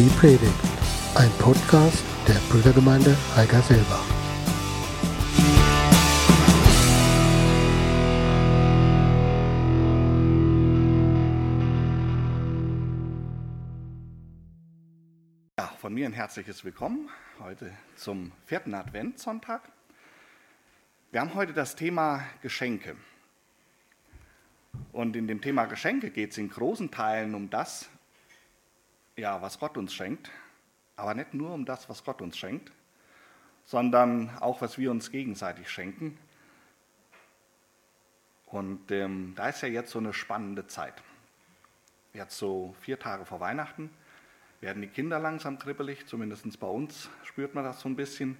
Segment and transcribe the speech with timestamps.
[0.00, 0.54] Die Predigt,
[1.14, 4.06] ein Podcast der Brüdergemeinde Heigerselbach.
[15.58, 19.70] Ja, von mir ein herzliches Willkommen heute zum vierten Adventssonntag.
[21.10, 22.96] Wir haben heute das Thema Geschenke.
[24.92, 27.89] Und in dem Thema Geschenke geht es in großen Teilen um das,
[29.20, 30.30] ja, was Gott uns schenkt,
[30.96, 32.72] aber nicht nur um das, was Gott uns schenkt,
[33.66, 36.18] sondern auch, was wir uns gegenseitig schenken.
[38.46, 40.94] Und ähm, da ist ja jetzt so eine spannende Zeit.
[42.14, 43.90] Jetzt so vier Tage vor Weihnachten
[44.60, 48.36] werden die Kinder langsam kribbelig, zumindest bei uns spürt man das so ein bisschen.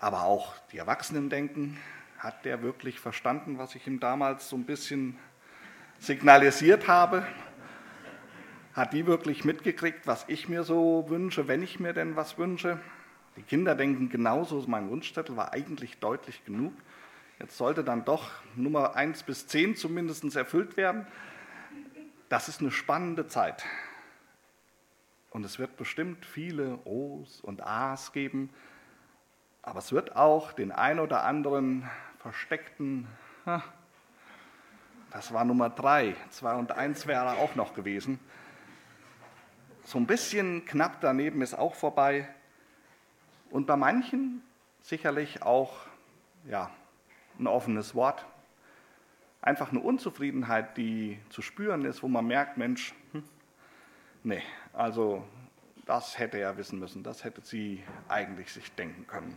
[0.00, 1.78] Aber auch die Erwachsenen denken,
[2.18, 5.18] hat der wirklich verstanden, was ich ihm damals so ein bisschen
[5.98, 7.24] signalisiert habe?
[8.74, 12.80] Hat die wirklich mitgekriegt, was ich mir so wünsche, wenn ich mir denn was wünsche?
[13.36, 16.72] Die Kinder denken genauso, mein Wunschzettel war eigentlich deutlich genug.
[17.38, 21.06] Jetzt sollte dann doch Nummer 1 bis 10 zumindest erfüllt werden.
[22.28, 23.64] Das ist eine spannende Zeit.
[25.30, 28.50] Und es wird bestimmt viele O's und A's geben,
[29.62, 33.06] aber es wird auch den ein oder anderen versteckten,
[35.10, 38.18] das war Nummer 3, 2 und 1 wäre auch noch gewesen.
[39.84, 42.28] So ein bisschen knapp daneben ist auch vorbei.
[43.50, 44.42] Und bei manchen
[44.80, 45.72] sicherlich auch
[46.44, 46.70] ja,
[47.38, 48.24] ein offenes Wort.
[49.40, 53.24] Einfach eine Unzufriedenheit, die zu spüren ist, wo man merkt, Mensch, hm,
[54.22, 55.26] nee, also
[55.84, 59.36] das hätte er wissen müssen, das hätte sie eigentlich sich denken können.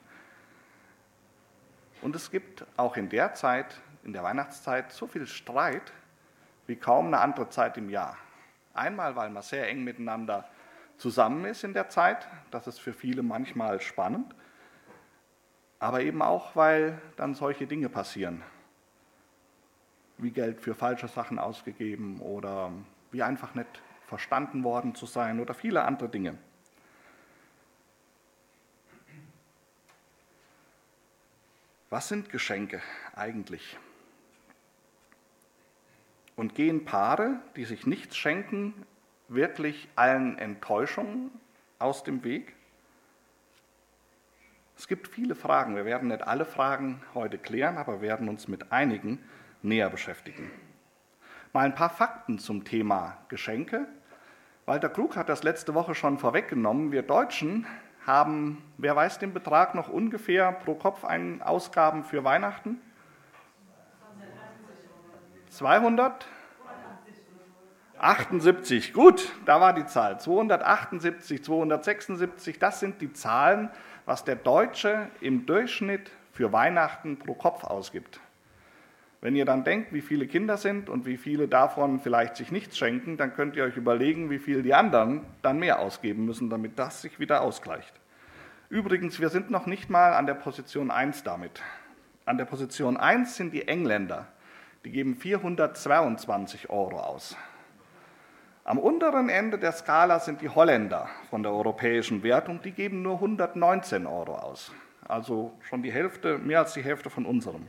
[2.02, 5.92] Und es gibt auch in der Zeit, in der Weihnachtszeit, so viel Streit
[6.68, 8.18] wie kaum eine andere Zeit im Jahr.
[8.76, 10.48] Einmal, weil man sehr eng miteinander
[10.98, 14.36] zusammen ist in der Zeit, das ist für viele manchmal spannend,
[15.80, 18.44] aber eben auch, weil dann solche Dinge passieren,
[20.18, 22.72] wie Geld für falsche Sachen ausgegeben oder
[23.12, 26.38] wie einfach nicht verstanden worden zu sein oder viele andere Dinge.
[31.90, 32.82] Was sind Geschenke
[33.16, 33.78] eigentlich?
[36.36, 38.74] Und gehen Paare, die sich nichts schenken,
[39.28, 41.32] wirklich allen Enttäuschungen
[41.80, 42.56] aus dem Weg?
[44.78, 45.76] Es gibt viele Fragen.
[45.76, 49.20] Wir werden nicht alle Fragen heute klären, aber werden uns mit einigen
[49.62, 50.52] näher beschäftigen.
[51.54, 53.88] Mal ein paar Fakten zum Thema Geschenke.
[54.66, 56.92] Walter Krug hat das letzte Woche schon vorweggenommen.
[56.92, 57.66] Wir Deutschen
[58.06, 62.82] haben, wer weiß den Betrag noch ungefähr pro Kopf einen Ausgaben für Weihnachten?
[65.56, 66.28] 200?
[67.98, 70.20] 78, gut, da war die Zahl.
[70.20, 73.70] 278, 276, das sind die Zahlen,
[74.06, 78.20] was der Deutsche im Durchschnitt für Weihnachten pro Kopf ausgibt.
[79.22, 82.78] Wenn ihr dann denkt, wie viele Kinder sind und wie viele davon vielleicht sich nichts
[82.78, 86.78] schenken, dann könnt ihr euch überlegen, wie viel die anderen dann mehr ausgeben müssen, damit
[86.78, 87.94] das sich wieder ausgleicht.
[88.70, 91.62] Übrigens, wir sind noch nicht mal an der Position 1 damit.
[92.26, 94.28] An der Position 1 sind die Engländer.
[94.86, 97.36] Die geben 422 Euro aus.
[98.64, 103.16] Am unteren Ende der Skala sind die Holländer von der europäischen Wertung, die geben nur
[103.16, 104.72] 119 Euro aus.
[105.08, 107.68] Also schon die Hälfte, mehr als die Hälfte von unserem.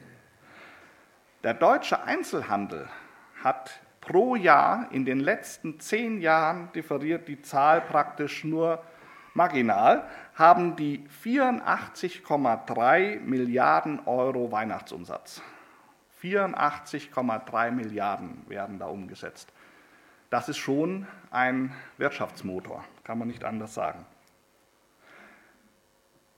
[1.42, 2.86] Der deutsche Einzelhandel
[3.42, 8.82] hat pro Jahr in den letzten zehn Jahren differiert die Zahl praktisch nur
[9.32, 15.40] marginal, haben die 84,3 Milliarden Euro Weihnachtsumsatz.
[16.22, 19.52] 84,3 Milliarden werden da umgesetzt.
[20.30, 24.04] Das ist schon ein Wirtschaftsmotor, kann man nicht anders sagen.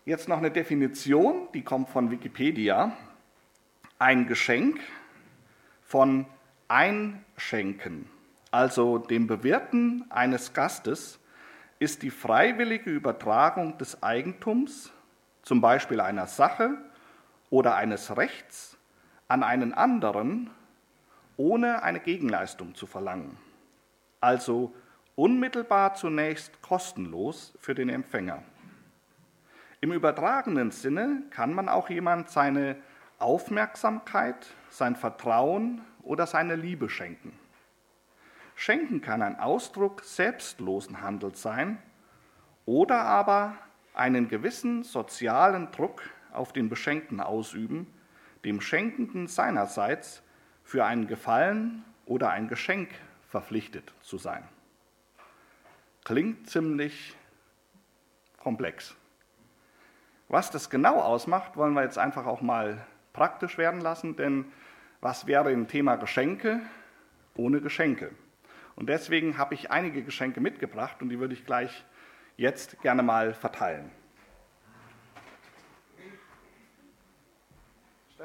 [0.05, 2.93] Jetzt noch eine Definition, die kommt von Wikipedia.
[3.99, 4.81] Ein Geschenk
[5.83, 6.25] von
[6.69, 8.09] Einschenken,
[8.51, 11.19] also dem Bewirten eines Gastes,
[11.79, 14.93] ist die freiwillige Übertragung des Eigentums,
[15.43, 16.79] zum Beispiel einer Sache
[17.51, 18.78] oder eines Rechts,
[19.29, 20.51] an einen anderen,
[21.37, 23.39] ohne eine Gegenleistung zu verlangen.
[24.21, 24.75] Also
[25.15, 28.43] unmittelbar zunächst kostenlos für den Empfänger.
[29.81, 32.77] Im übertragenen Sinne kann man auch jemand seine
[33.19, 37.33] Aufmerksamkeit, sein Vertrauen oder seine Liebe schenken.
[38.57, 41.79] Schenken kann ein Ausdruck selbstlosen Handels sein
[42.65, 43.55] oder aber
[43.95, 46.03] einen gewissen sozialen Druck
[46.33, 47.87] auf den Beschenkten ausüben,
[48.45, 50.23] dem Schenkenden seinerseits
[50.63, 52.91] für einen Gefallen oder ein Geschenk
[53.29, 54.45] verpflichtet zu sein.
[56.05, 57.15] klingt ziemlich
[58.39, 58.97] komplex.
[60.29, 64.47] Was das genau ausmacht, wollen wir jetzt einfach auch mal praktisch werden lassen, denn
[65.01, 66.61] was wäre im Thema Geschenke
[67.35, 68.11] ohne Geschenke?
[68.75, 71.85] Und deswegen habe ich einige Geschenke mitgebracht und die würde ich gleich
[72.37, 73.91] jetzt gerne mal verteilen.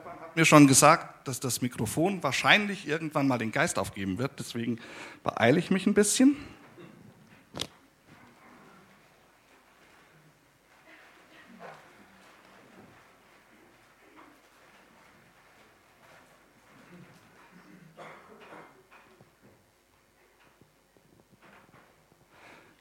[0.03, 4.37] Stefan hat mir schon gesagt, dass das Mikrofon wahrscheinlich irgendwann mal den Geist aufgeben wird,
[4.37, 4.79] deswegen
[5.23, 6.35] beeile ich mich ein bisschen.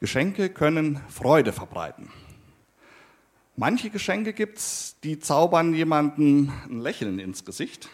[0.00, 2.10] Geschenke können Freude verbreiten.
[3.62, 7.88] Manche Geschenke gibt es, die zaubern jemanden ein Lächeln ins Gesicht,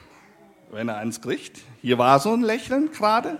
[0.71, 1.61] wenn er eins kriegt.
[1.83, 3.39] Hier war so ein Lächeln gerade.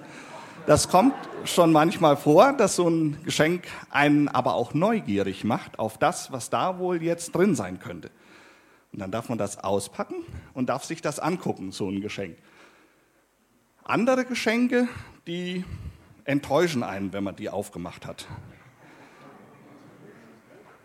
[0.67, 1.15] Das kommt
[1.47, 6.51] schon manchmal vor, dass so ein Geschenk einen aber auch neugierig macht auf das, was
[6.51, 8.11] da wohl jetzt drin sein könnte.
[8.93, 10.17] Und dann darf man das auspacken
[10.53, 12.37] und darf sich das angucken, so ein Geschenk.
[13.85, 14.87] Andere Geschenke,
[15.27, 15.65] die
[16.25, 18.27] enttäuschen einen, wenn man die aufgemacht hat.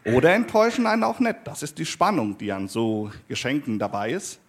[0.05, 1.37] Oder enttäuschen einen auch nicht.
[1.45, 4.39] Das ist die Spannung, die an so Geschenken dabei ist.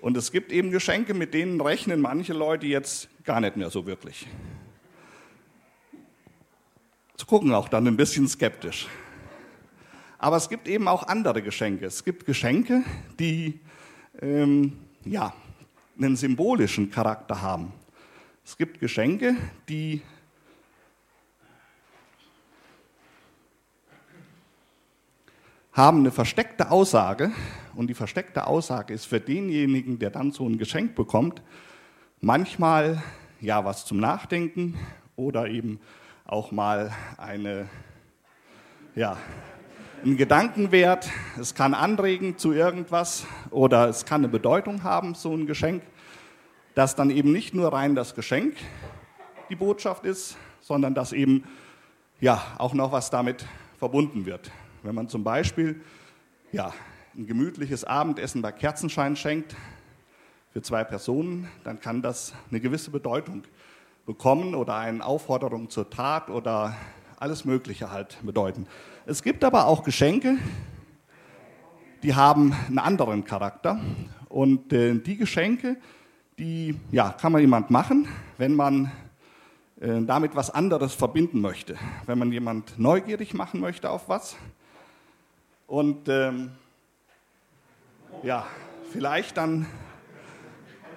[0.00, 3.86] Und es gibt eben Geschenke, mit denen rechnen manche Leute jetzt gar nicht mehr so
[3.86, 4.26] wirklich.
[7.16, 8.88] Zu gucken auch dann ein bisschen skeptisch.
[10.18, 11.86] Aber es gibt eben auch andere Geschenke.
[11.86, 12.82] Es gibt Geschenke,
[13.20, 13.60] die
[14.20, 15.32] ähm, ja,
[15.98, 17.72] einen symbolischen Charakter haben.
[18.44, 19.36] Es gibt Geschenke,
[19.68, 20.02] die
[25.72, 27.32] haben eine versteckte Aussage
[27.74, 31.42] und die versteckte Aussage ist für denjenigen, der dann so ein Geschenk bekommt,
[32.20, 33.02] manchmal
[33.40, 34.78] ja was zum Nachdenken
[35.16, 35.80] oder eben
[36.26, 37.68] auch mal eine
[38.94, 39.16] ja
[40.04, 41.08] ein Gedankenwert.
[41.40, 45.82] Es kann anregen zu irgendwas oder es kann eine Bedeutung haben, so ein Geschenk,
[46.74, 48.56] dass dann eben nicht nur rein das Geschenk
[49.48, 51.44] die Botschaft ist, sondern dass eben
[52.20, 53.46] ja auch noch was damit
[53.78, 54.50] verbunden wird.
[54.82, 55.80] Wenn man zum Beispiel
[56.50, 56.72] ja,
[57.16, 59.54] ein gemütliches Abendessen bei Kerzenschein schenkt
[60.50, 63.44] für zwei Personen, dann kann das eine gewisse Bedeutung
[64.06, 66.74] bekommen oder eine Aufforderung zur Tat oder
[67.20, 68.66] alles Mögliche halt bedeuten.
[69.06, 70.38] Es gibt aber auch Geschenke,
[72.02, 73.80] die haben einen anderen Charakter.
[74.28, 75.76] Und äh, die Geschenke,
[76.38, 78.90] die ja, kann man jemand machen, wenn man
[79.80, 81.76] äh, damit was anderes verbinden möchte.
[82.06, 84.36] Wenn man jemand neugierig machen möchte auf was,
[85.72, 86.50] und ähm,
[88.22, 88.46] ja,
[88.92, 89.64] vielleicht dann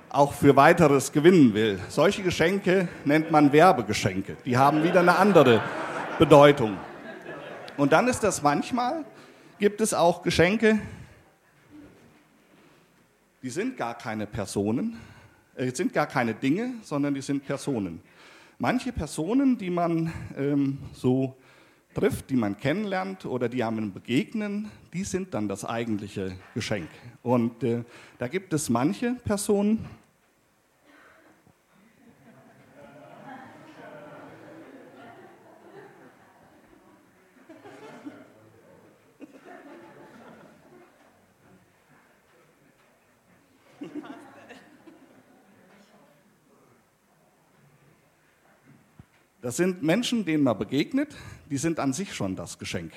[0.10, 1.80] auch für weiteres gewinnen will.
[1.88, 4.36] Solche Geschenke nennt man Werbegeschenke.
[4.44, 5.64] Die haben wieder eine andere
[6.20, 6.76] Bedeutung.
[7.78, 9.06] Und dann ist das manchmal,
[9.60, 10.78] gibt es auch Geschenke,
[13.44, 15.00] die sind gar keine Personen,
[15.56, 18.02] äh, sind gar keine Dinge, sondern die sind Personen.
[18.60, 21.38] Manche Personen, die man ähm, so
[21.96, 26.90] trifft, die man kennenlernt oder die einem begegnen, die sind dann das eigentliche Geschenk.
[27.24, 27.84] Und äh,
[28.20, 29.86] da gibt es manche Personen,
[49.46, 51.16] Das sind Menschen, denen man begegnet,
[51.50, 52.92] die sind an sich schon das Geschenk.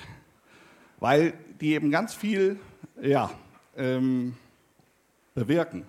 [1.00, 2.58] Weil die eben ganz viel
[3.00, 3.30] ja,
[3.76, 4.34] ähm,
[5.34, 5.84] bewirken.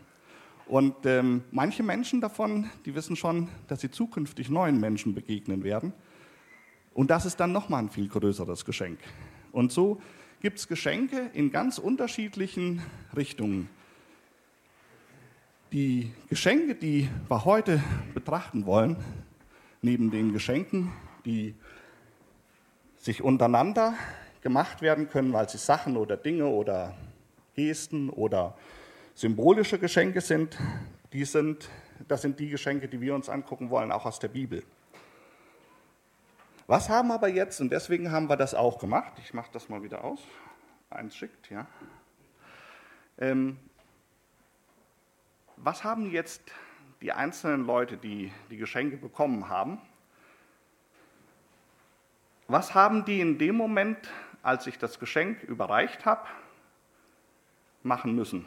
[0.67, 5.93] Und ähm, manche Menschen davon, die wissen schon, dass sie zukünftig neuen Menschen begegnen werden.
[6.93, 8.99] Und das ist dann nochmal ein viel größeres Geschenk.
[9.51, 9.99] Und so
[10.41, 12.83] gibt es Geschenke in ganz unterschiedlichen
[13.15, 13.67] Richtungen.
[15.71, 17.81] Die Geschenke, die wir heute
[18.13, 18.95] betrachten wollen,
[19.81, 20.91] neben den Geschenken,
[21.25, 21.55] die
[22.99, 23.93] sich untereinander
[24.41, 26.93] gemacht werden können, weil sie Sachen oder Dinge oder
[27.55, 28.57] Gesten oder
[29.15, 30.57] symbolische Geschenke sind,
[31.11, 31.69] die sind,
[32.07, 34.63] das sind die Geschenke, die wir uns angucken wollen, auch aus der Bibel.
[36.67, 39.81] Was haben aber jetzt, und deswegen haben wir das auch gemacht, ich mache das mal
[39.81, 40.19] wieder aus,
[40.89, 41.65] eins schickt, ja.
[43.17, 43.57] Ähm,
[45.55, 46.41] was haben jetzt
[47.01, 49.79] die einzelnen Leute, die die Geschenke bekommen haben,
[52.49, 53.97] was haben die in dem Moment,
[54.41, 56.27] als ich das Geschenk überreicht habe,
[57.83, 58.45] machen müssen?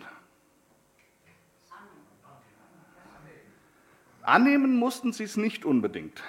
[4.23, 6.23] Annehmen mussten sie es nicht unbedingt.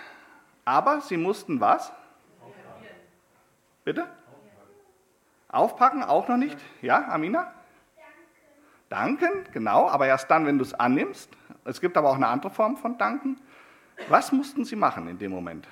[0.66, 1.92] Aber sie mussten was?
[3.84, 4.08] Bitte?
[5.50, 6.58] Aufpacken auch noch nicht?
[6.82, 7.54] Ja, Amina?
[8.90, 11.30] Danken, genau, aber erst dann, wenn du es annimmst.
[11.66, 13.40] Es gibt aber auch eine andere Form von Danken.
[14.08, 15.68] Was mussten sie machen in dem Moment?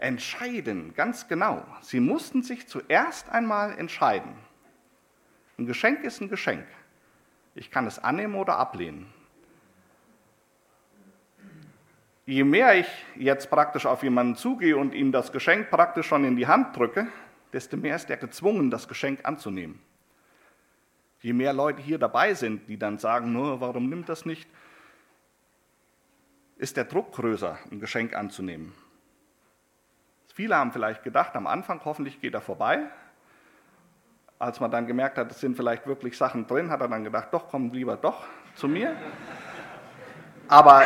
[0.00, 1.62] Entscheiden, ganz genau.
[1.82, 4.32] Sie mussten sich zuerst einmal entscheiden.
[5.58, 6.66] Ein Geschenk ist ein Geschenk.
[7.54, 9.12] Ich kann es annehmen oder ablehnen.
[12.24, 16.36] Je mehr ich jetzt praktisch auf jemanden zugehe und ihm das Geschenk praktisch schon in
[16.36, 17.08] die Hand drücke,
[17.52, 19.80] desto mehr ist er gezwungen, das Geschenk anzunehmen.
[21.20, 24.48] Je mehr Leute hier dabei sind, die dann sagen, no, warum nimmt das nicht,
[26.56, 28.72] ist der Druck größer, ein Geschenk anzunehmen.
[30.40, 32.86] Viele haben vielleicht gedacht, am Anfang hoffentlich geht er vorbei.
[34.38, 37.28] Als man dann gemerkt hat, es sind vielleicht wirklich Sachen drin, hat er dann gedacht,
[37.32, 38.96] doch, komm lieber doch zu mir.
[40.48, 40.82] Aber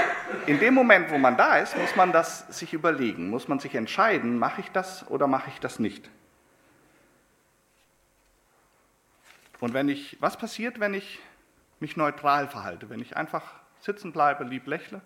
[0.46, 3.76] in dem Moment, wo man da ist, muss man das sich überlegen, muss man sich
[3.76, 6.11] entscheiden, mache ich das oder mache ich das nicht.
[9.61, 11.20] Und wenn ich, was passiert, wenn ich
[11.78, 13.44] mich neutral verhalte, wenn ich einfach
[13.78, 15.00] sitzen bleibe, lieb lächle?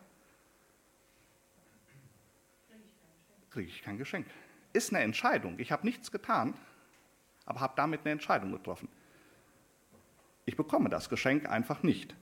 [3.50, 4.26] Kriege ich kein Geschenk.
[4.72, 5.58] Ist eine Entscheidung.
[5.58, 6.54] Ich habe nichts getan,
[7.46, 8.88] aber habe damit eine Entscheidung getroffen.
[10.44, 12.14] Ich bekomme das Geschenk einfach nicht.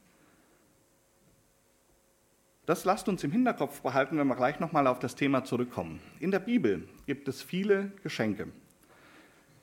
[2.67, 6.01] Das lasst uns im Hinterkopf behalten, wenn wir gleich nochmal auf das Thema zurückkommen.
[6.19, 8.49] In der Bibel gibt es viele Geschenke.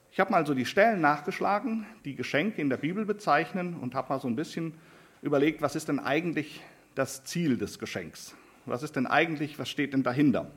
[0.09, 4.13] Ich habe mal so die Stellen nachgeschlagen, die Geschenke in der Bibel bezeichnen und habe
[4.13, 4.75] mal so ein bisschen
[5.21, 6.61] überlegt, was ist denn eigentlich
[6.95, 8.35] das Ziel des Geschenks?
[8.65, 10.51] Was ist denn eigentlich, was steht denn dahinter?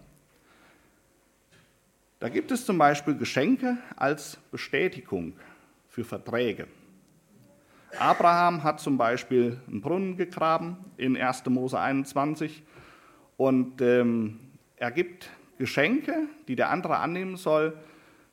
[2.18, 5.34] Da gibt es zum Beispiel Geschenke als Bestätigung
[5.88, 6.66] für Verträge.
[7.98, 11.44] Abraham hat zum Beispiel einen Brunnen gegraben in 1.
[11.46, 12.62] Mose 21
[13.36, 14.40] und ähm,
[14.76, 17.76] er gibt Geschenke, die der andere annehmen soll,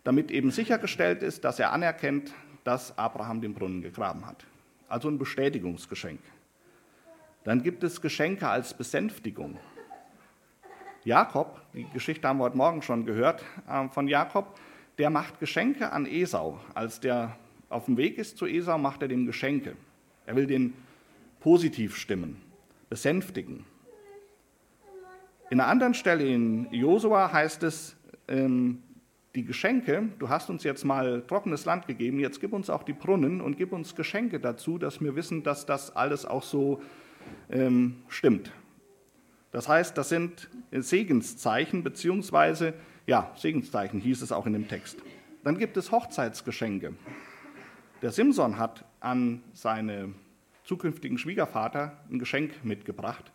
[0.03, 4.45] damit eben sichergestellt ist, dass er anerkennt, dass Abraham den Brunnen gegraben hat.
[4.87, 6.19] Also ein Bestätigungsgeschenk.
[7.43, 9.57] Dann gibt es Geschenke als Besänftigung.
[11.05, 14.57] Jakob, die Geschichte haben wir heute Morgen schon gehört äh, von Jakob,
[14.97, 16.59] der macht Geschenke an Esau.
[16.73, 17.35] Als der
[17.69, 19.75] auf dem Weg ist zu Esau, macht er dem Geschenke.
[20.25, 20.73] Er will den
[21.41, 22.41] positiv stimmen,
[22.89, 23.65] besänftigen.
[25.49, 27.97] In einer anderen Stelle in Josua heißt es,
[28.29, 28.81] ähm,
[29.35, 32.93] die Geschenke, du hast uns jetzt mal trockenes Land gegeben, jetzt gib uns auch die
[32.93, 36.81] Brunnen und gib uns Geschenke dazu, dass wir wissen, dass das alles auch so
[37.49, 38.51] ähm, stimmt.
[39.53, 42.73] Das heißt, das sind Segenszeichen, beziehungsweise,
[43.05, 44.97] ja, Segenszeichen hieß es auch in dem Text.
[45.43, 46.95] Dann gibt es Hochzeitsgeschenke.
[48.01, 50.15] Der Simson hat an seinen
[50.63, 53.31] zukünftigen Schwiegervater ein Geschenk mitgebracht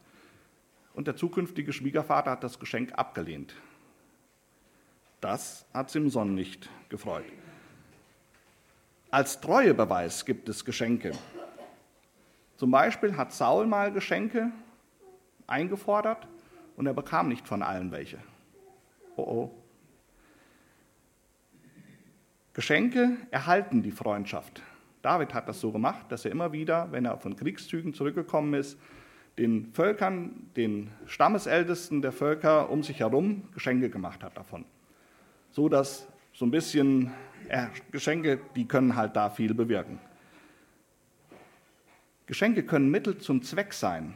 [0.93, 3.55] und der zukünftige Schwiegervater hat das Geschenk abgelehnt.
[5.21, 7.25] Das hat Simson nicht gefreut.
[9.11, 11.13] Als Treuebeweis gibt es Geschenke.
[12.57, 14.51] Zum Beispiel hat Saul mal Geschenke
[15.49, 16.29] eingefordert
[16.77, 18.19] und er bekam nicht von allen welche.
[19.17, 19.55] Oh oh.
[22.53, 24.63] Geschenke erhalten die Freundschaft.
[25.03, 28.79] David hat das so gemacht, dass er immer wieder, wenn er von Kriegszügen zurückgekommen ist,
[29.39, 34.65] den Völkern, den Stammesältesten der Völker um sich herum Geschenke gemacht hat davon
[35.51, 37.13] so dass so ein bisschen
[37.49, 39.99] äh, Geschenke, die können halt da viel bewirken.
[42.27, 44.15] Geschenke können Mittel zum Zweck sein.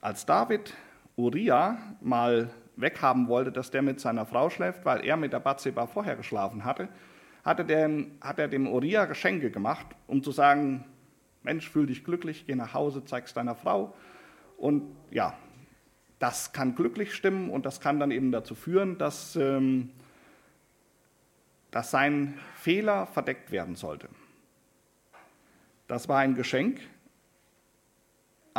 [0.00, 0.74] Als David
[1.16, 5.86] Uriah mal weghaben wollte, dass der mit seiner Frau schläft, weil er mit der Bathseba
[5.86, 6.88] vorher geschlafen hatte,
[7.44, 7.90] hatte der,
[8.20, 10.84] hat er dem Uriah Geschenke gemacht, um zu sagen,
[11.42, 13.94] Mensch, fühl dich glücklich, geh nach Hause, zeig's deiner Frau.
[14.56, 15.34] Und ja,
[16.18, 19.90] das kann glücklich stimmen und das kann dann eben dazu führen, dass ähm,
[21.70, 24.08] dass sein Fehler verdeckt werden sollte.
[25.86, 26.80] Das war ein Geschenk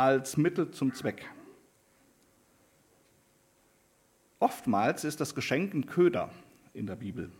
[0.00, 1.28] als Mittel zum Zweck.
[4.38, 6.30] Oftmals ist das Geschenk ein Köder
[6.72, 7.30] in der Bibel.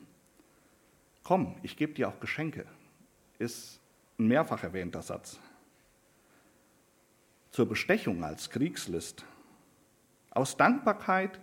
[1.23, 2.67] Komm, ich gebe dir auch Geschenke,
[3.39, 3.81] ist
[4.19, 5.41] ein mehrfach erwähnter Satz.
[7.51, 9.25] Zur Bestechung als Kriegslist.
[10.31, 11.41] Aus Dankbarkeit,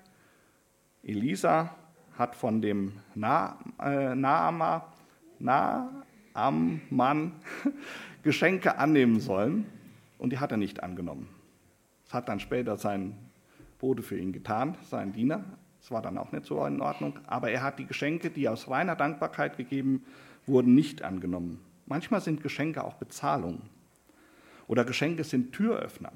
[1.02, 1.76] Elisa
[2.16, 4.84] hat von dem Na, äh, Naaman
[8.22, 9.77] Geschenke annehmen sollen
[10.18, 11.30] und die hat er nicht angenommen.
[12.06, 13.18] Das hat dann später sein
[13.80, 15.44] Bote für ihn getan, sein Diener.
[15.80, 17.20] Das war dann auch nicht so in Ordnung.
[17.28, 20.04] Aber er hat die Geschenke, die aus reiner Dankbarkeit gegeben
[20.46, 21.60] wurden, nicht angenommen.
[21.86, 23.62] Manchmal sind Geschenke auch Bezahlung.
[24.68, 26.12] Oder Geschenke sind Türöffner.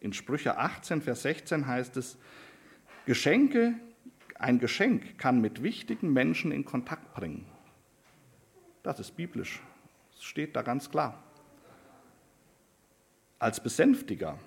[0.00, 2.18] In Sprüche 18, Vers 16 heißt es,
[3.04, 3.74] Geschenke
[4.38, 7.46] ein Geschenk kann mit wichtigen Menschen in Kontakt bringen.
[8.82, 9.62] Das ist biblisch.
[10.12, 11.22] Das steht da ganz klar.
[13.38, 14.38] Als Besänftiger.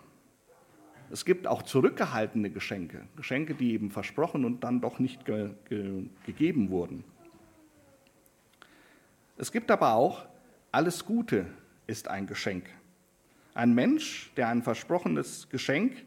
[1.11, 6.05] Es gibt auch zurückgehaltene Geschenke, Geschenke, die eben versprochen und dann doch nicht ge ge
[6.25, 7.03] gegeben wurden.
[9.37, 10.25] Es gibt aber auch,
[10.71, 11.45] alles Gute
[11.87, 12.65] ist ein Geschenk.
[13.53, 16.05] Ein Mensch, der ein versprochenes Geschenk,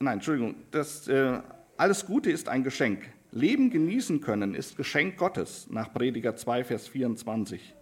[0.00, 1.40] nein, Entschuldigung, das, äh,
[1.76, 3.08] alles Gute ist ein Geschenk.
[3.30, 7.74] Leben genießen können ist Geschenk Gottes nach Prediger 2, Vers 24.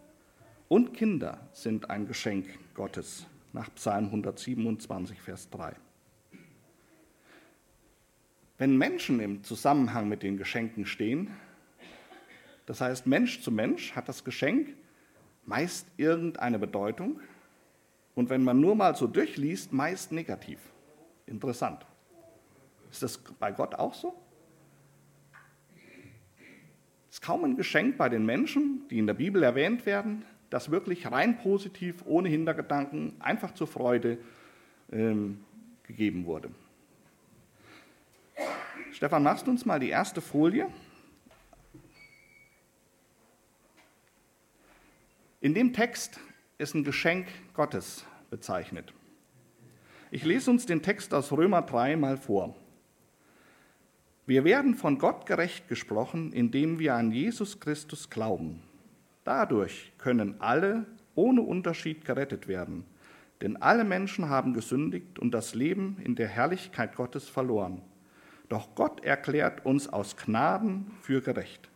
[0.68, 2.46] Und Kinder sind ein Geschenk
[2.76, 5.75] Gottes nach Psalm 127, Vers 3.
[8.59, 11.30] Wenn Menschen im Zusammenhang mit den Geschenken stehen,
[12.66, 14.76] das heißt Mensch zu Mensch, hat das Geschenk
[15.47, 17.21] meist irgendeine Bedeutung
[18.14, 20.61] und wenn man nur mal so durchliest, meist negativ.
[21.25, 21.87] Interessant.
[22.90, 24.14] Ist das bei Gott auch so?
[27.09, 30.70] Es ist kaum ein Geschenk bei den Menschen, die in der Bibel erwähnt werden, das
[30.70, 34.18] wirklich rein positiv, ohne Hintergedanken, einfach zur Freude
[34.92, 35.44] ähm,
[35.82, 36.50] gegeben wurde.
[38.92, 40.68] Stefan, machst du uns mal die erste Folie?
[45.40, 46.18] In dem Text
[46.58, 48.92] ist ein Geschenk Gottes bezeichnet.
[50.10, 52.56] Ich lese uns den Text aus Römer 3 mal vor.
[54.24, 58.62] Wir werden von Gott gerecht gesprochen, indem wir an Jesus Christus glauben.
[59.26, 62.85] Dadurch können alle ohne Unterschied gerettet werden,
[63.40, 67.83] denn alle Menschen haben gesündigt und das Leben in der Herrlichkeit Gottes verloren.
[68.49, 71.68] Doch Gott erklärt uns aus Gnaden für gerecht.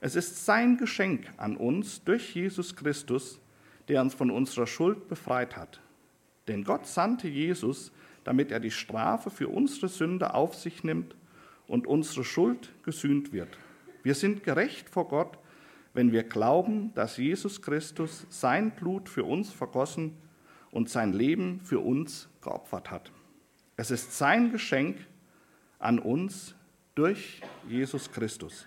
[0.00, 3.40] Es ist sein Geschenk an uns durch Jesus Christus,
[3.88, 5.80] der uns von unserer Schuld befreit hat.
[6.46, 7.90] Denn Gott sandte Jesus,
[8.22, 11.16] damit er die Strafe für unsere Sünde auf sich nimmt
[11.66, 13.58] und unsere Schuld gesühnt wird.
[14.04, 15.38] Wir sind gerecht vor Gott,
[15.98, 20.16] wenn wir glauben, dass Jesus Christus sein Blut für uns vergossen
[20.70, 23.10] und sein Leben für uns geopfert hat.
[23.76, 25.04] Es ist sein Geschenk
[25.80, 26.54] an uns
[26.94, 28.64] durch Jesus Christus.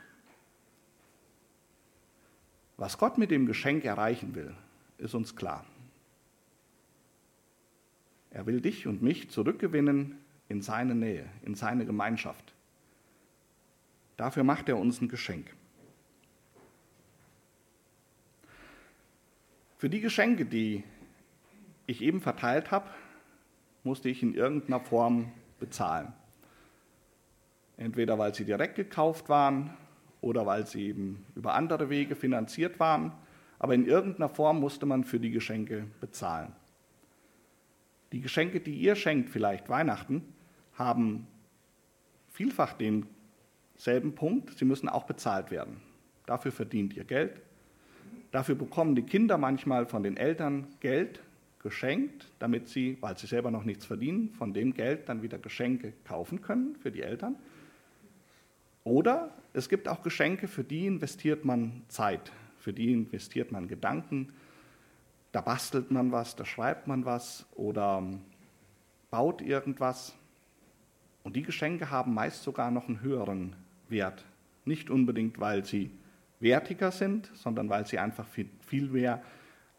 [2.76, 4.54] Was Gott mit dem Geschenk erreichen will,
[4.98, 5.66] ist uns klar.
[8.32, 10.18] Er will dich und mich zurückgewinnen
[10.50, 12.54] in seine Nähe, in seine Gemeinschaft.
[14.18, 15.56] Dafür macht er uns ein Geschenk.
[19.82, 20.84] Für die Geschenke, die
[21.88, 22.88] ich eben verteilt habe,
[23.84, 26.14] musste ich in irgendeiner Form bezahlen.
[27.78, 29.76] Entweder weil sie direkt gekauft waren
[30.22, 33.12] oder weil sie eben über andere Wege finanziert waren,
[33.58, 36.54] aber in irgendeiner Form musste man für die Geschenke bezahlen.
[38.12, 40.22] Die Geschenke, die ihr schenkt, vielleicht Weihnachten,
[40.76, 41.26] haben
[42.30, 43.08] vielfach den
[43.78, 45.82] selben Punkt, sie müssen auch bezahlt werden.
[46.28, 47.42] Dafür verdient ihr Geld.
[48.32, 51.22] Dafür bekommen die Kinder manchmal von den Eltern Geld
[51.60, 55.94] geschenkt, damit sie, weil sie selber noch nichts verdienen, von dem Geld dann wieder Geschenke
[56.06, 57.36] kaufen können für die Eltern.
[58.84, 64.34] Oder es gibt auch Geschenke, für die investiert man Zeit, für die investiert man Gedanken.
[65.32, 68.04] Da bastelt man was, da schreibt man was oder
[69.12, 70.16] baut irgendwas.
[71.24, 73.56] Und die Geschenke haben meist sogar noch einen höheren
[73.88, 74.26] wert.
[74.66, 75.92] Nicht unbedingt, weil sie
[76.42, 79.22] wertiger sind, sondern weil sie einfach viel mehr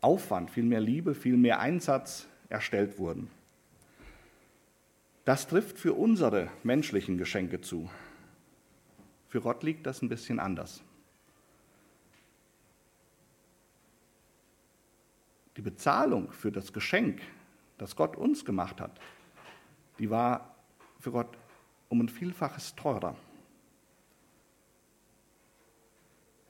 [0.01, 3.31] Aufwand, viel mehr Liebe, viel mehr Einsatz erstellt wurden.
[5.25, 7.88] Das trifft für unsere menschlichen Geschenke zu.
[9.29, 10.83] Für Gott liegt das ein bisschen anders.
[15.57, 17.20] Die Bezahlung für das Geschenk,
[17.79, 18.98] das Gott uns gemacht hat,
[19.98, 20.57] die war
[20.98, 21.38] für Gott
[21.88, 23.16] um ein Vielfaches teurer.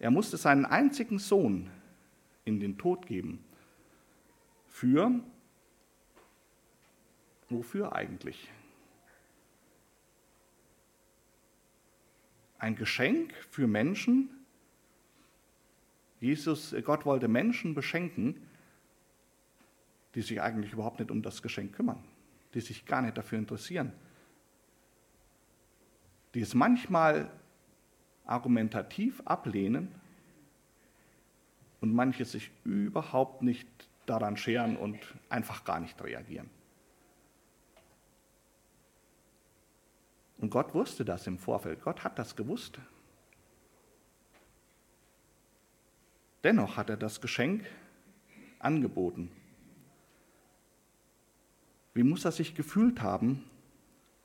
[0.03, 1.71] Er musste seinen einzigen Sohn
[2.45, 3.45] in den Tod geben.
[4.67, 5.21] Für,
[7.49, 8.51] wofür eigentlich?
[12.59, 14.29] Ein Geschenk für Menschen.
[16.19, 18.45] Jesus, Gott wollte Menschen beschenken,
[20.17, 22.03] die sich eigentlich überhaupt nicht um das Geschenk kümmern,
[22.55, 23.93] die sich gar nicht dafür interessieren,
[26.35, 27.31] die es manchmal
[28.27, 29.95] argumentativ ablehnen
[31.81, 33.69] und manche sich überhaupt nicht
[34.07, 36.51] daran scheren und einfach gar nicht reagieren.
[40.39, 41.83] Und Gott wusste das im Vorfeld.
[41.83, 42.79] Gott hat das gewusst.
[46.43, 47.65] Dennoch hat er das Geschenk
[48.59, 49.31] angeboten.
[51.95, 53.45] Wie muss er sich gefühlt haben,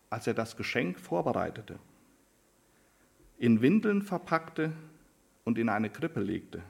[0.10, 1.79] als er das Geschenk vorbereitete?
[3.38, 4.71] In Windeln verpackte
[5.43, 6.63] und in eine Krippe legte.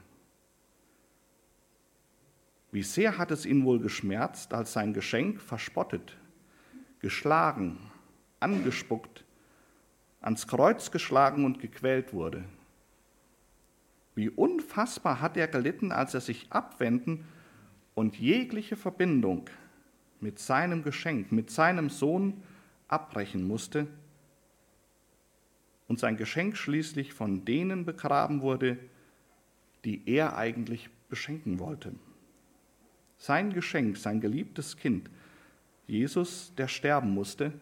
[2.70, 6.16] Wie sehr hat es ihn wohl geschmerzt, als sein Geschenk verspottet,
[7.00, 7.78] geschlagen,
[8.40, 9.24] angespuckt,
[10.20, 12.44] ans Kreuz geschlagen und gequält wurde.
[14.14, 17.24] Wie unfassbar hat er gelitten, als er sich abwenden
[17.94, 19.48] und jegliche Verbindung
[20.20, 22.42] mit seinem Geschenk, mit seinem Sohn
[22.88, 23.86] abbrechen musste
[25.88, 28.78] und sein Geschenk schließlich von denen begraben wurde,
[29.84, 31.94] die er eigentlich beschenken wollte.
[33.16, 35.10] Sein Geschenk, sein geliebtes Kind,
[35.86, 37.52] Jesus, der sterben musste,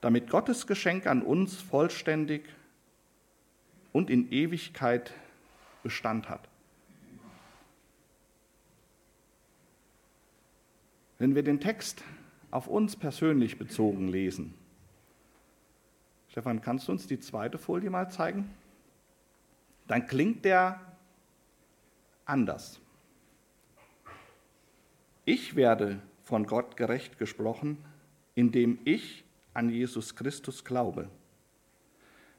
[0.00, 2.42] damit Gottes Geschenk an uns vollständig
[3.92, 5.12] und in Ewigkeit
[5.82, 6.48] Bestand hat.
[11.18, 12.02] Wenn wir den Text
[12.50, 14.54] auf uns persönlich bezogen lesen,
[16.30, 18.48] Stefan, kannst du uns die zweite Folie mal zeigen?
[19.88, 20.80] Dann klingt der
[22.24, 22.80] anders.
[25.24, 27.78] Ich werde von Gott gerecht gesprochen,
[28.36, 31.08] indem ich an Jesus Christus glaube.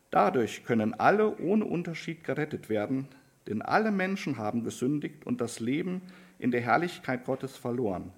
[0.09, 3.09] Dadurch können alle ohne Unterschied gerettet werden,
[3.47, 6.01] denn alle Menschen haben gesündigt und das Leben
[6.39, 8.13] in der Herrlichkeit Gottes verloren.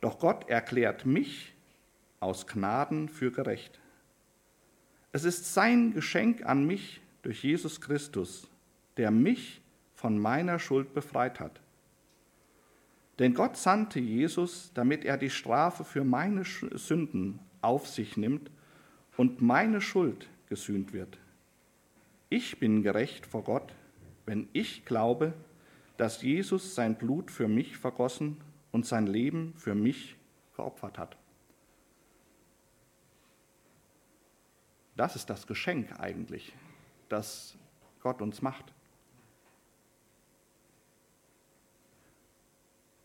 [0.00, 1.52] Doch Gott erklärt mich
[2.20, 3.80] aus Gnaden für gerecht.
[5.16, 8.50] Es ist sein Geschenk an mich durch Jesus Christus,
[8.98, 9.62] der mich
[9.94, 11.58] von meiner Schuld befreit hat.
[13.18, 18.50] Denn Gott sandte Jesus, damit er die Strafe für meine Sünden auf sich nimmt
[19.16, 21.16] und meine Schuld gesühnt wird.
[22.28, 23.72] Ich bin gerecht vor Gott,
[24.26, 25.32] wenn ich glaube,
[25.96, 28.36] dass Jesus sein Blut für mich vergossen
[28.70, 30.16] und sein Leben für mich
[30.54, 31.16] geopfert hat.
[34.96, 36.54] Das ist das Geschenk eigentlich,
[37.08, 37.56] das
[38.00, 38.72] Gott uns macht.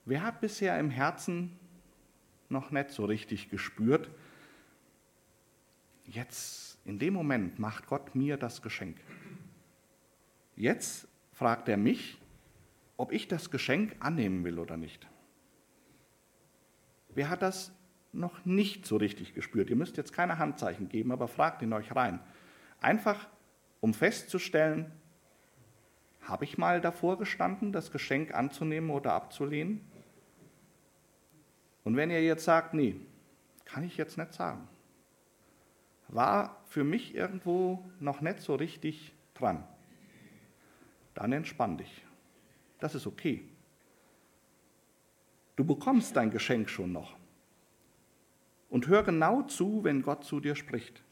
[0.06, 1.60] Wer hat bisher im Herzen
[2.50, 4.10] noch nicht so richtig gespürt,
[6.06, 8.98] jetzt in dem Moment macht Gott mir das Geschenk.
[10.56, 12.18] Jetzt fragt er mich,
[12.98, 15.08] ob ich das Geschenk annehmen will oder nicht.
[17.10, 17.72] Wer hat das
[18.14, 19.70] noch nicht so richtig gespürt?
[19.70, 22.20] Ihr müsst jetzt keine Handzeichen geben, aber fragt ihn euch rein.
[22.80, 23.28] Einfach,
[23.80, 24.92] um festzustellen,
[26.22, 29.82] habe ich mal davor gestanden, das Geschenk anzunehmen oder abzulehnen?
[31.84, 32.96] Und wenn ihr jetzt sagt, nee,
[33.66, 34.68] kann ich jetzt nicht sagen,
[36.08, 39.64] war für mich irgendwo noch nicht so richtig dran,
[41.14, 42.06] dann entspann dich.
[42.80, 43.48] Das ist okay.
[45.56, 47.16] Du bekommst dein Geschenk schon noch.
[48.72, 51.04] Und hör genau zu, wenn Gott zu dir spricht.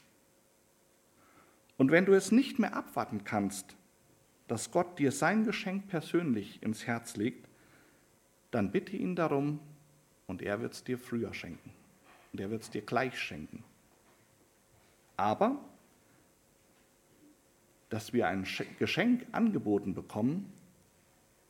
[1.76, 3.76] Und wenn du es nicht mehr abwarten kannst,
[4.48, 7.48] dass Gott dir sein Geschenk persönlich ins Herz legt,
[8.50, 9.60] dann bitte ihn darum,
[10.26, 11.70] und er wird es dir früher schenken.
[12.32, 13.62] Und er wird es dir gleich schenken.
[15.16, 15.58] Aber,
[17.90, 18.46] dass wir ein
[18.78, 20.52] Geschenk angeboten bekommen,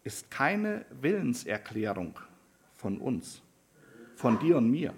[0.03, 2.18] ist keine Willenserklärung
[2.77, 3.42] von uns,
[4.16, 4.92] von dir und mir.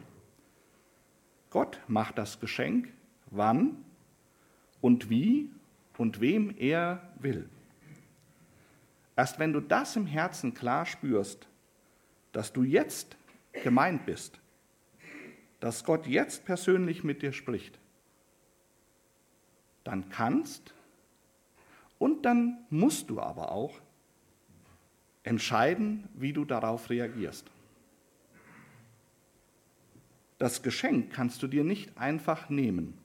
[1.52, 2.90] Gott macht das Geschenk,
[3.26, 3.84] wann
[4.80, 5.50] und wie
[5.98, 7.46] und wem er will.
[9.16, 11.46] Erst wenn du das im Herzen klar spürst,
[12.32, 13.18] dass du jetzt
[13.62, 14.40] gemeint bist,
[15.60, 17.78] dass Gott jetzt persönlich mit dir spricht,
[19.84, 20.72] dann kannst
[21.98, 23.78] und dann musst du aber auch
[25.22, 27.50] entscheiden, wie du darauf reagierst.
[30.42, 32.98] Das Geschenk kannst du dir nicht einfach nehmen.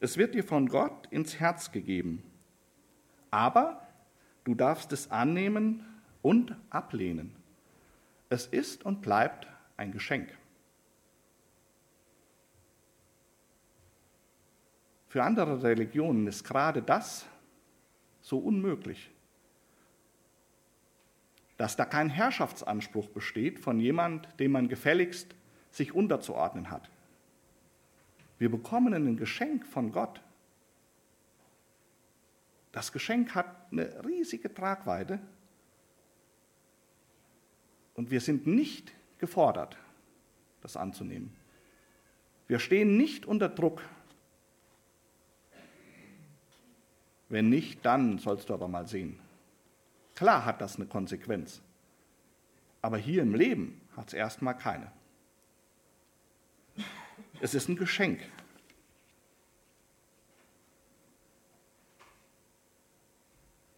[0.00, 2.24] Es wird dir von Gott ins Herz gegeben.
[3.30, 3.86] Aber
[4.42, 5.86] du darfst es annehmen
[6.20, 7.36] und ablehnen.
[8.28, 10.36] Es ist und bleibt ein Geschenk.
[15.06, 17.24] Für andere Religionen ist gerade das
[18.20, 19.12] so unmöglich,
[21.56, 25.36] dass da kein Herrschaftsanspruch besteht von jemand, dem man gefälligst
[25.72, 26.88] sich unterzuordnen hat.
[28.38, 30.20] Wir bekommen ein Geschenk von Gott.
[32.70, 35.18] Das Geschenk hat eine riesige Tragweite
[37.94, 39.76] und wir sind nicht gefordert,
[40.60, 41.34] das anzunehmen.
[42.48, 43.82] Wir stehen nicht unter Druck.
[47.28, 49.18] Wenn nicht, dann sollst du aber mal sehen.
[50.14, 51.62] Klar hat das eine Konsequenz.
[52.82, 54.90] Aber hier im Leben hat es erstmal keine.
[57.42, 58.20] Es ist ein Geschenk.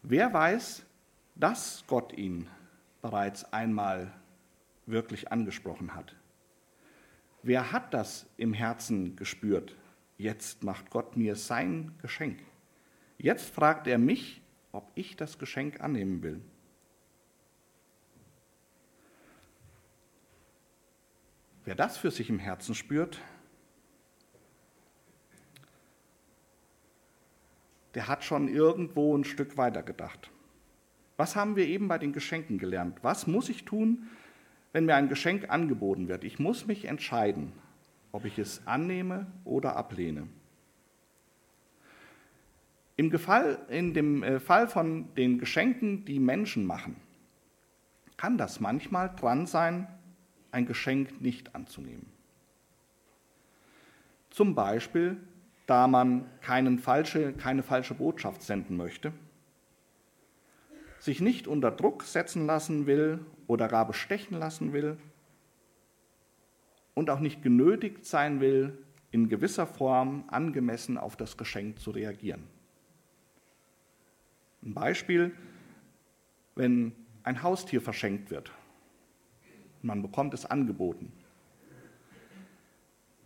[0.03, 0.85] Wer weiß,
[1.35, 2.47] dass Gott ihn
[3.01, 4.13] bereits einmal
[4.85, 6.15] wirklich angesprochen hat.
[7.43, 9.75] Wer hat das im Herzen gespürt?
[10.19, 12.41] Jetzt macht Gott mir sein Geschenk.
[13.17, 16.43] Jetzt fragt er mich, ob ich das Geschenk annehmen will.
[21.65, 23.23] Wer das für sich im Herzen spürt,
[27.95, 30.31] der hat schon irgendwo ein Stück weiter gedacht.
[31.17, 32.99] Was haben wir eben bei den Geschenken gelernt?
[33.03, 34.09] Was muss ich tun,
[34.73, 36.25] wenn mir ein Geschenk angeboten wird?
[36.25, 37.53] Ich muss mich entscheiden,
[38.11, 40.27] ob ich es annehme oder ablehne.
[42.97, 46.97] Im Gefall, in dem äh, Fall von den Geschenken, die Menschen machen,
[48.17, 49.89] kann das manchmal dran sein,
[50.53, 52.07] ein Geschenk nicht anzunehmen.
[54.31, 55.17] Zum Beispiel,
[55.67, 56.27] da man
[56.79, 59.13] falsche, keine falsche Botschaft senden möchte,
[60.99, 64.97] sich nicht unter Druck setzen lassen will oder gar bestechen lassen will
[66.95, 68.79] und auch nicht genötigt sein will,
[69.11, 72.43] in gewisser Form angemessen auf das Geschenk zu reagieren.
[74.63, 75.33] Ein Beispiel,
[76.57, 78.51] wenn ein Haustier verschenkt wird
[79.85, 81.13] man bekommt es angeboten,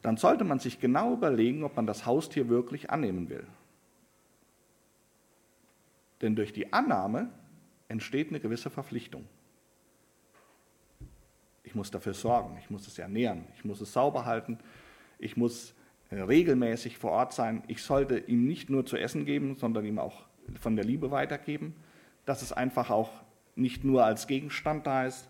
[0.02, 3.46] dann sollte man sich genau überlegen, ob man das Haustier wirklich annehmen will.
[6.20, 7.30] Denn durch die Annahme
[7.88, 9.24] entsteht eine gewisse Verpflichtung.
[11.64, 14.58] Ich muss dafür sorgen, ich muss es ernähren, ich muss es sauber halten,
[15.18, 15.74] ich muss
[16.10, 17.62] äh, regelmäßig vor Ort sein.
[17.66, 20.24] Ich sollte ihm nicht nur zu essen geben, sondern ihm auch
[20.58, 21.74] von der Liebe weitergeben,
[22.24, 23.10] dass es einfach auch
[23.54, 25.28] nicht nur als Gegenstand da ist,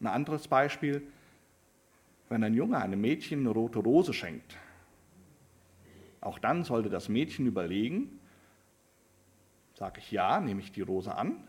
[0.00, 1.02] ein anderes Beispiel,
[2.28, 4.56] wenn ein Junge einem Mädchen eine rote Rose schenkt,
[6.20, 8.18] auch dann sollte das Mädchen überlegen,
[9.74, 11.46] sage ich ja, nehme ich die Rose an,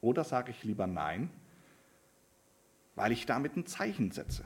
[0.00, 1.30] oder sage ich lieber nein,
[2.94, 4.44] weil ich damit ein Zeichen setze.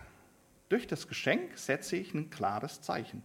[0.68, 3.22] Durch das Geschenk setze ich ein klares Zeichen.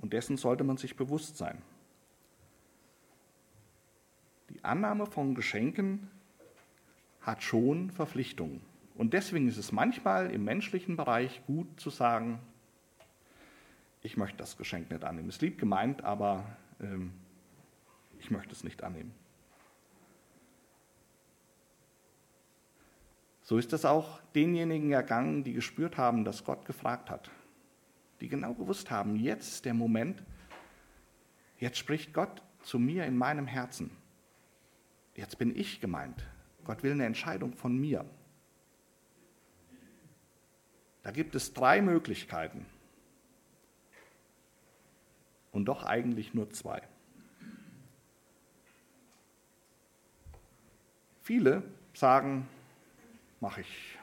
[0.00, 1.62] Und dessen sollte man sich bewusst sein.
[4.50, 6.10] Die Annahme von Geschenken
[7.20, 8.60] hat schon Verpflichtungen.
[8.94, 12.38] Und deswegen ist es manchmal im menschlichen Bereich gut zu sagen,
[14.02, 15.28] ich möchte das Geschenk nicht annehmen.
[15.28, 16.44] Es ist lieb gemeint, aber
[16.80, 17.12] ähm,
[18.18, 19.12] ich möchte es nicht annehmen.
[23.42, 27.30] So ist es auch denjenigen ergangen, die gespürt haben, dass Gott gefragt hat,
[28.20, 30.22] die genau gewusst haben, jetzt der Moment,
[31.58, 33.90] jetzt spricht Gott zu mir in meinem Herzen.
[35.14, 36.24] Jetzt bin ich gemeint.
[36.64, 38.06] Gott will eine Entscheidung von mir.
[41.04, 42.66] Da gibt es drei Möglichkeiten.
[45.52, 46.82] Und doch eigentlich nur zwei.
[51.22, 51.62] Viele
[51.92, 52.48] sagen,
[53.40, 53.98] mache ich,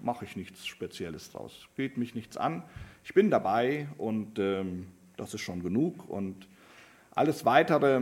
[0.00, 2.62] mach ich nichts Spezielles draus, geht mich nichts an,
[3.02, 6.08] ich bin dabei und ähm, das ist schon genug.
[6.08, 6.48] Und
[7.14, 8.00] alles Weitere,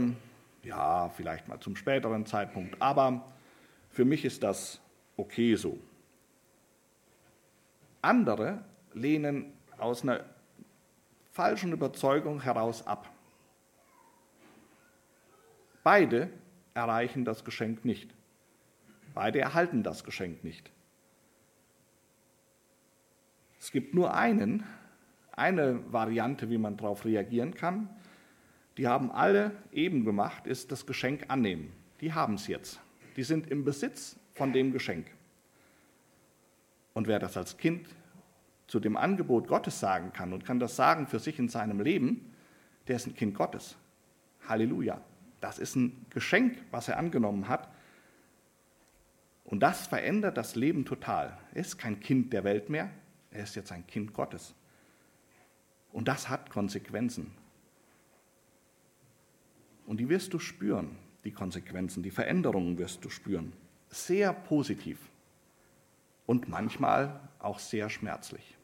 [0.63, 3.33] ja, vielleicht mal zum späteren Zeitpunkt, aber
[3.91, 4.81] für mich ist das
[5.17, 5.79] okay so.
[8.05, 10.25] Andere lehnen aus einer
[11.33, 13.11] falschen Überzeugung heraus ab.
[15.83, 16.31] Beide
[16.75, 18.15] erreichen das Geschenk nicht.
[19.15, 20.71] Beide erhalten das Geschenk nicht.
[23.59, 24.65] Es gibt nur einen,
[25.33, 27.89] eine Variante, wie man darauf reagieren kann.
[28.77, 31.73] Die haben alle eben gemacht, ist das Geschenk annehmen.
[32.01, 32.81] Die haben es jetzt
[33.17, 35.07] die sind im Besitz von dem Geschenk.
[36.95, 37.89] Und wer das als Kind
[38.67, 42.33] zu dem Angebot Gottes sagen kann und kann das sagen für sich in seinem Leben,
[42.89, 43.77] der ist ein Kind Gottes.
[44.49, 45.01] Halleluja.
[45.41, 47.69] Das ist ein Geschenk, was er angenommen hat.
[49.45, 51.37] Und das verändert das Leben total.
[51.53, 52.91] Er ist kein Kind der Welt mehr,
[53.31, 54.55] er ist jetzt ein Kind Gottes.
[55.93, 57.33] Und das hat Konsequenzen.
[59.87, 63.53] Und die wirst du spüren die Konsequenzen, die Veränderungen wirst du spüren.
[63.89, 64.99] Sehr positiv
[66.27, 68.57] und manchmal auch sehr schmerzlich.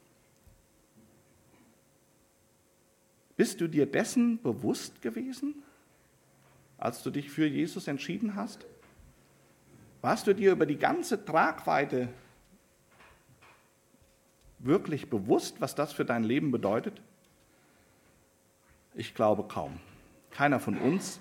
[3.37, 5.63] Bist du dir dessen bewusst gewesen,
[6.77, 8.65] als du dich für Jesus entschieden hast?
[10.01, 12.09] Warst du dir über die ganze Tragweite
[14.59, 17.01] wirklich bewusst, was das für dein Leben bedeutet?
[18.93, 19.79] Ich glaube kaum.
[20.31, 21.19] Keiner von uns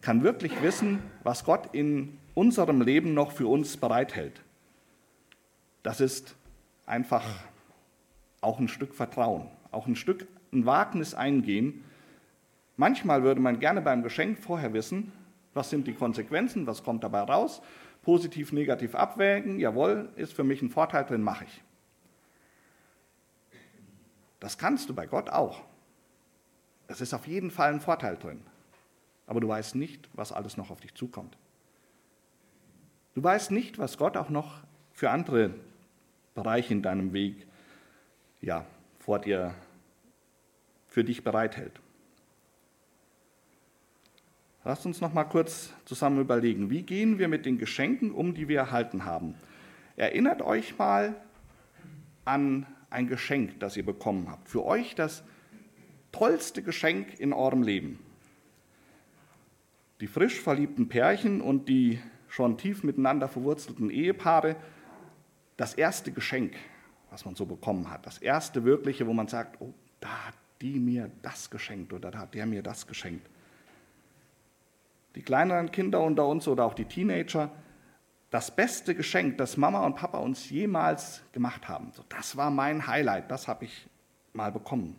[0.00, 4.42] kann wirklich wissen, was Gott in unserem Leben noch für uns bereithält.
[5.82, 6.36] Das ist
[6.86, 7.24] einfach
[8.40, 11.84] auch ein Stück Vertrauen, auch ein Stück ein Wagnis eingehen.
[12.76, 15.12] Manchmal würde man gerne beim Geschenk vorher wissen,
[15.54, 16.66] Was sind die Konsequenzen?
[16.66, 17.60] Was kommt dabei raus?
[18.02, 19.58] Positiv, negativ abwägen.
[19.58, 21.62] Jawohl, ist für mich ein Vorteil drin, mache ich.
[24.40, 25.62] Das kannst du bei Gott auch.
[26.88, 28.40] Es ist auf jeden Fall ein Vorteil drin.
[29.26, 31.36] Aber du weißt nicht, was alles noch auf dich zukommt.
[33.14, 35.54] Du weißt nicht, was Gott auch noch für andere
[36.34, 37.46] Bereiche in deinem Weg
[38.40, 38.66] ja,
[38.98, 39.54] vor dir
[40.88, 41.80] für dich bereithält.
[44.64, 48.48] Lasst uns noch mal kurz zusammen überlegen, wie gehen wir mit den Geschenken um, die
[48.48, 49.34] wir erhalten haben.
[49.96, 51.16] Erinnert euch mal
[52.24, 54.48] an ein Geschenk, das ihr bekommen habt.
[54.48, 55.24] Für euch das
[56.12, 57.98] tollste Geschenk in eurem Leben.
[60.00, 64.56] Die frisch verliebten Pärchen und die schon tief miteinander verwurzelten Ehepaare,
[65.56, 66.54] das erste Geschenk,
[67.10, 68.06] was man so bekommen hat.
[68.06, 72.20] Das erste wirkliche, wo man sagt, oh, da hat die mir das geschenkt oder da
[72.20, 73.28] hat der mir das geschenkt.
[75.14, 77.50] Die kleineren Kinder unter uns oder auch die Teenager,
[78.30, 81.92] das beste Geschenk, das Mama und Papa uns jemals gemacht haben.
[81.92, 83.86] So, das war mein Highlight, das habe ich
[84.32, 84.96] mal bekommen.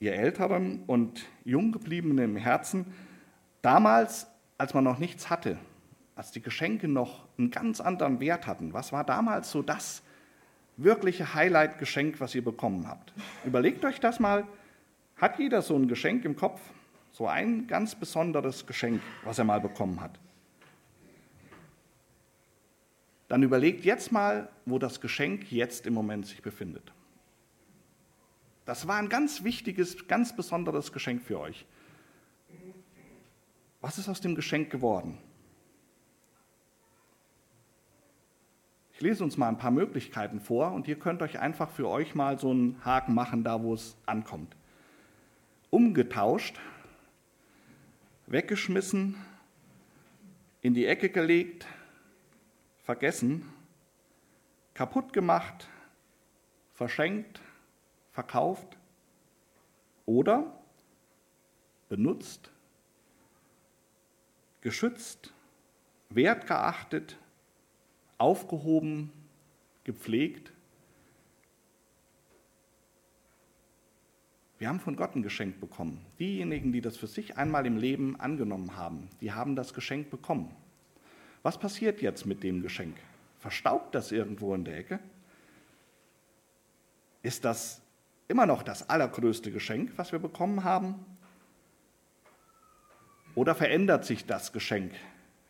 [0.00, 2.92] Ihr Älteren und Junggebliebenen im Herzen,
[3.62, 4.26] damals,
[4.58, 5.58] als man noch nichts hatte,
[6.22, 10.04] als die Geschenke noch einen ganz anderen Wert hatten, was war damals so das
[10.76, 13.12] wirkliche Highlight-Geschenk, was ihr bekommen habt?
[13.44, 14.46] Überlegt euch das mal.
[15.16, 16.60] Hat jeder so ein Geschenk im Kopf?
[17.10, 20.20] So ein ganz besonderes Geschenk, was er mal bekommen hat.
[23.26, 26.92] Dann überlegt jetzt mal, wo das Geschenk jetzt im Moment sich befindet.
[28.64, 31.66] Das war ein ganz wichtiges, ganz besonderes Geschenk für euch.
[33.80, 35.18] Was ist aus dem Geschenk geworden?
[39.02, 42.38] Lese uns mal ein paar Möglichkeiten vor und ihr könnt euch einfach für euch mal
[42.38, 44.56] so einen Haken machen, da wo es ankommt.
[45.70, 46.58] Umgetauscht,
[48.26, 49.16] weggeschmissen,
[50.60, 51.66] in die Ecke gelegt,
[52.84, 53.52] vergessen,
[54.74, 55.68] kaputt gemacht,
[56.72, 57.40] verschenkt,
[58.12, 58.78] verkauft
[60.06, 60.58] oder
[61.88, 62.50] benutzt,
[64.60, 65.32] geschützt,
[66.10, 67.18] wertgeachtet,
[68.22, 69.12] aufgehoben,
[69.84, 70.52] gepflegt.
[74.58, 76.06] Wir haben von Gott ein Geschenk bekommen.
[76.20, 80.54] Diejenigen, die das für sich einmal im Leben angenommen haben, die haben das Geschenk bekommen.
[81.42, 82.96] Was passiert jetzt mit dem Geschenk?
[83.40, 85.00] Verstaubt das irgendwo in der Ecke?
[87.22, 87.82] Ist das
[88.28, 91.04] immer noch das allergrößte Geschenk, was wir bekommen haben?
[93.34, 94.92] Oder verändert sich das Geschenk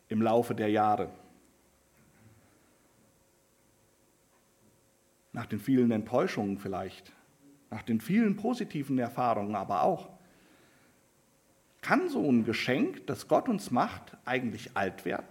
[0.09, 1.11] im Laufe der Jahre?
[5.33, 7.11] Nach den vielen Enttäuschungen vielleicht,
[7.71, 10.09] nach den vielen positiven Erfahrungen aber auch.
[11.81, 15.25] Kann so ein Geschenk, das Gott uns macht, eigentlich alt werden?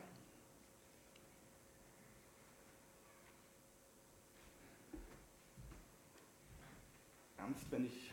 [7.38, 8.12] Ernst, wenn ich,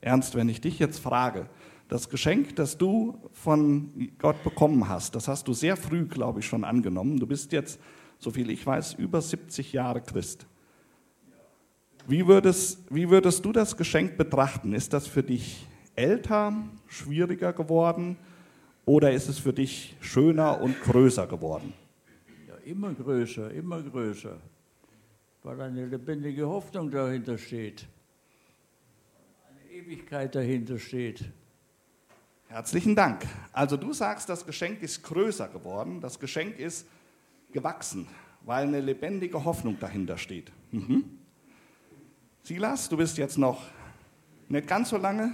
[0.00, 1.48] Ernst, wenn ich dich jetzt frage,
[1.88, 6.46] das Geschenk, das du von Gott bekommen hast, das hast du sehr früh, glaube ich,
[6.46, 7.18] schon angenommen.
[7.18, 7.80] Du bist jetzt,
[8.18, 10.46] so viel ich weiß, über 70 Jahre Christ.
[12.06, 14.72] Wie würdest, wie würdest du das Geschenk betrachten?
[14.72, 16.52] Ist das für dich älter,
[16.88, 18.16] schwieriger geworden
[18.84, 21.72] oder ist es für dich schöner und größer geworden?
[22.48, 24.36] Ja, immer größer, immer größer
[25.42, 27.86] weil eine lebendige Hoffnung dahinter steht,
[29.48, 31.24] eine Ewigkeit dahinter steht.
[32.48, 33.26] Herzlichen Dank.
[33.52, 36.86] Also du sagst, das Geschenk ist größer geworden, das Geschenk ist
[37.50, 38.06] gewachsen,
[38.42, 40.52] weil eine lebendige Hoffnung dahinter steht.
[40.70, 41.18] Mhm.
[42.44, 43.62] Silas, du bist jetzt noch
[44.48, 45.32] nicht ganz so lange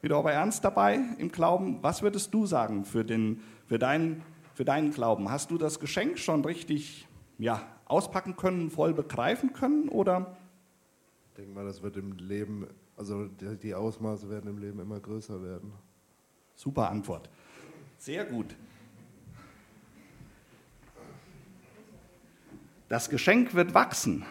[0.00, 1.82] wieder aber ernst dabei im Glauben.
[1.82, 4.22] Was würdest du sagen für, den, für, deinen,
[4.54, 5.30] für deinen Glauben?
[5.30, 7.06] Hast du das Geschenk schon richtig
[7.38, 9.90] ja, auspacken können, voll begreifen können?
[9.90, 10.34] Oder?
[11.28, 12.66] Ich denke mal, das wird im Leben,
[12.96, 15.70] also die Ausmaße werden im Leben immer größer werden.
[16.54, 17.28] Super Antwort.
[17.98, 18.56] Sehr gut.
[22.88, 24.24] Das Geschenk wird wachsen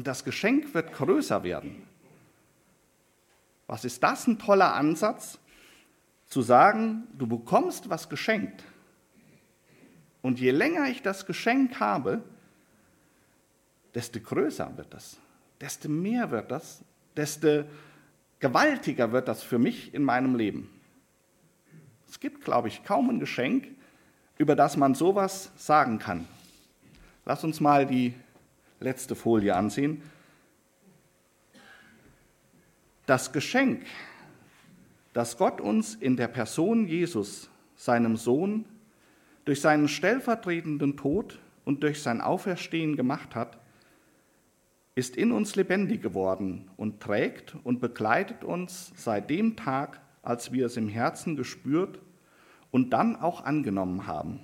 [0.00, 1.86] und das Geschenk wird größer werden.
[3.66, 5.38] Was ist das ein toller Ansatz,
[6.26, 8.64] zu sagen, du bekommst was geschenkt.
[10.22, 12.22] Und je länger ich das Geschenk habe,
[13.94, 15.18] desto größer wird das,
[15.60, 16.82] desto mehr wird das,
[17.14, 17.64] desto
[18.38, 20.70] gewaltiger wird das für mich in meinem Leben.
[22.08, 23.68] Es gibt, glaube ich, kaum ein Geschenk,
[24.38, 26.26] über das man sowas sagen kann.
[27.26, 28.14] Lass uns mal die
[28.80, 30.02] letzte Folie ansehen.
[33.06, 33.84] Das Geschenk,
[35.12, 38.64] dass Gott uns in der Person Jesus, seinem Sohn,
[39.44, 43.58] durch seinen stellvertretenden Tod und durch sein Auferstehen gemacht hat,
[44.94, 50.66] ist in uns lebendig geworden und trägt und begleitet uns seit dem Tag, als wir
[50.66, 52.00] es im Herzen gespürt
[52.70, 54.40] und dann auch angenommen haben.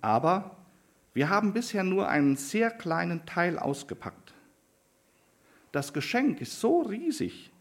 [0.00, 0.56] Aber
[1.14, 4.34] wir haben bisher nur einen sehr kleinen Teil ausgepackt.
[5.70, 7.52] Das Geschenk ist so riesig,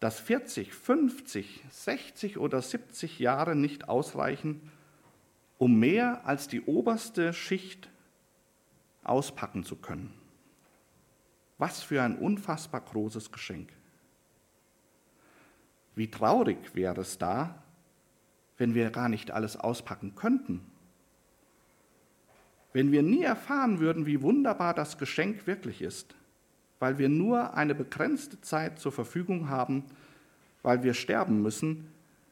[0.00, 4.70] dass 40, 50, 60 oder 70 Jahre nicht ausreichen,
[5.58, 7.88] um mehr als die oberste Schicht
[9.04, 10.12] auspacken zu können.
[11.58, 13.72] Was für ein unfassbar großes Geschenk.
[15.94, 17.62] Wie traurig wäre es da,
[18.56, 20.69] wenn wir gar nicht alles auspacken könnten.
[22.72, 26.14] Wenn wir nie erfahren würden, wie wunderbar das Geschenk wirklich ist,
[26.78, 29.84] weil wir nur eine begrenzte Zeit zur Verfügung haben,
[30.62, 31.88] weil wir sterben müssen,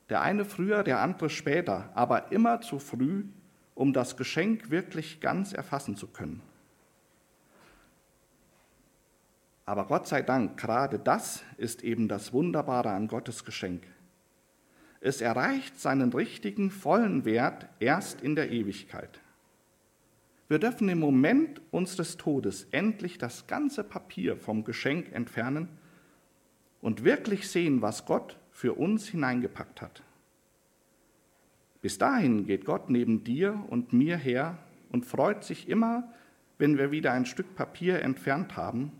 [0.08, 3.24] der eine früher, der andere später, aber immer zu früh,
[3.74, 6.40] um das Geschenk wirklich ganz erfassen zu können.
[9.66, 13.82] Aber Gott sei Dank, gerade das ist eben das Wunderbare an Gottes Geschenk.
[15.00, 19.20] Es erreicht seinen richtigen, vollen Wert erst in der Ewigkeit.
[20.48, 25.68] Wir dürfen im Moment unseres Todes endlich das ganze Papier vom Geschenk entfernen
[26.80, 30.02] und wirklich sehen, was Gott für uns hineingepackt hat.
[31.82, 34.58] Bis dahin geht Gott neben dir und mir her
[34.90, 36.12] und freut sich immer,
[36.56, 38.92] wenn wir wieder ein Stück Papier entfernt haben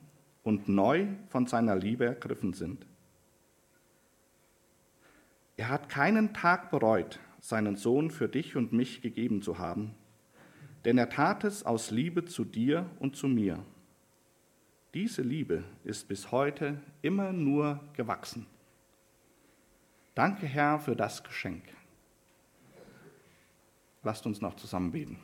[0.43, 2.87] und neu von seiner Liebe ergriffen sind.
[5.57, 9.95] Er hat keinen Tag bereut, seinen Sohn für dich und mich gegeben zu haben,
[10.85, 13.65] denn er tat es aus Liebe zu dir und zu mir.
[14.95, 18.47] Diese Liebe ist bis heute immer nur gewachsen.
[20.15, 21.63] Danke, Herr, für das Geschenk.
[24.03, 25.19] Lasst uns noch zusammen beten.